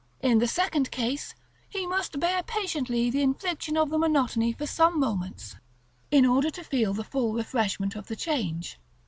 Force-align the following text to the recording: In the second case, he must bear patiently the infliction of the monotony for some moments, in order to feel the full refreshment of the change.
In 0.19 0.39
the 0.39 0.47
second 0.47 0.89
case, 0.89 1.35
he 1.69 1.85
must 1.85 2.19
bear 2.19 2.41
patiently 2.41 3.11
the 3.11 3.21
infliction 3.21 3.77
of 3.77 3.91
the 3.91 3.99
monotony 3.99 4.51
for 4.51 4.65
some 4.65 4.99
moments, 4.99 5.57
in 6.09 6.25
order 6.25 6.49
to 6.49 6.63
feel 6.63 6.95
the 6.95 7.03
full 7.03 7.33
refreshment 7.33 7.95
of 7.95 8.07
the 8.07 8.15
change. 8.15 8.79